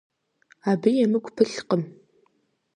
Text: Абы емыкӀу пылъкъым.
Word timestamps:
Абы 0.69 0.89
емыкӀу 1.03 1.31
пылъкъым. 1.35 1.83